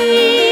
[0.00, 0.47] e